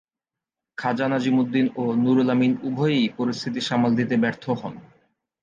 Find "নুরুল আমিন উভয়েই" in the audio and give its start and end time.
2.03-3.05